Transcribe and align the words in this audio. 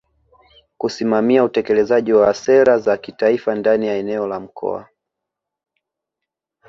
kusimamia 0.77 1.43
utekelezaji 1.43 2.13
wa 2.13 2.33
sera 2.33 2.77
za 2.79 2.97
kitaifa 2.97 3.55
ndani 3.55 3.87
ya 3.87 3.95
eneo 3.97 4.27
la 4.27 4.39
Mkoa 4.39 4.87